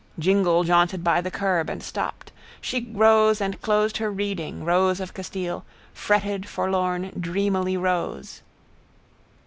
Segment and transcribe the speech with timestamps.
[0.17, 2.31] Jingle jaunted by the curb and stopped.
[2.59, 8.41] She rose and closed her reading, rose of Castile: fretted, forlorn, dreamily rose.